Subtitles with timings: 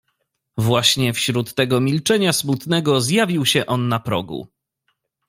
[0.57, 4.47] "Właśnie wśród tego milczenia smutnego zjawił się on na progu."